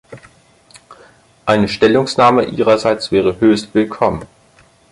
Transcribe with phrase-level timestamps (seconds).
[1.45, 4.25] Eine Stellungnahme Ihrerseits wäre höchst willkommen.